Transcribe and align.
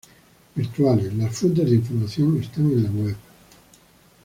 Virtuales: 0.55 1.13
las 1.13 1.37
fuentes 1.37 1.69
de 1.69 1.75
información 1.75 2.39
están 2.41 2.65
en 2.71 2.83
la 2.85 2.89
web. 2.89 3.15